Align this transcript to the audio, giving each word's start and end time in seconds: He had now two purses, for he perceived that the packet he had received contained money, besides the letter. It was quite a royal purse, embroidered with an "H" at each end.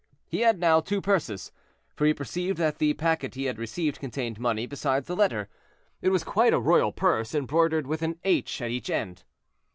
He 0.25 0.39
had 0.41 0.57
now 0.57 0.79
two 0.79 0.99
purses, 0.99 1.51
for 1.95 2.07
he 2.07 2.13
perceived 2.15 2.57
that 2.57 2.79
the 2.79 2.95
packet 2.95 3.35
he 3.35 3.43
had 3.45 3.59
received 3.59 3.99
contained 3.99 4.39
money, 4.39 4.65
besides 4.65 5.05
the 5.05 5.15
letter. 5.15 5.47
It 6.01 6.09
was 6.09 6.23
quite 6.23 6.55
a 6.55 6.59
royal 6.59 6.91
purse, 6.91 7.35
embroidered 7.35 7.85
with 7.85 8.01
an 8.01 8.17
"H" 8.23 8.63
at 8.63 8.71
each 8.71 8.89
end. 8.89 9.25